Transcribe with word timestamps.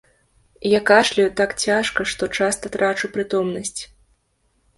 Я 0.69 0.77
кашляю 0.89 1.25
так 1.41 1.53
цяжка, 1.65 2.07
што 2.13 2.23
часта 2.41 2.73
трачу 2.77 3.11
прытомнасць. 3.19 3.77